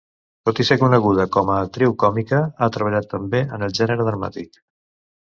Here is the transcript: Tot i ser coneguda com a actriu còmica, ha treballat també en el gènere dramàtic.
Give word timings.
Tot 0.49 0.59
i 0.61 0.63
ser 0.67 0.75
coneguda 0.83 1.25
com 1.35 1.49
a 1.55 1.57
actriu 1.65 1.93
còmica, 2.03 2.39
ha 2.59 2.69
treballat 2.77 3.07
també 3.11 3.41
en 3.59 3.67
el 3.69 3.75
gènere 3.81 4.07
dramàtic. 4.09 4.59